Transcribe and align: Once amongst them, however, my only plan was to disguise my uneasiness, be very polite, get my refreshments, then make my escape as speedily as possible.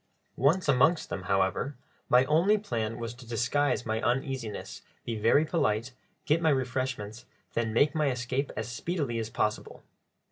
Once 0.35 0.67
amongst 0.67 1.09
them, 1.09 1.25
however, 1.29 1.75
my 2.09 2.25
only 2.25 2.57
plan 2.57 2.97
was 2.97 3.13
to 3.13 3.23
disguise 3.27 3.85
my 3.85 4.01
uneasiness, 4.01 4.81
be 5.05 5.15
very 5.15 5.45
polite, 5.45 5.93
get 6.25 6.41
my 6.41 6.49
refreshments, 6.49 7.27
then 7.53 7.71
make 7.71 7.93
my 7.93 8.09
escape 8.09 8.51
as 8.57 8.67
speedily 8.67 9.19
as 9.19 9.29
possible. 9.29 9.83